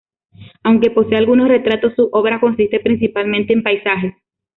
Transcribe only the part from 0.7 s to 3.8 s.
posee algunos retratos su obra consiste principalmente en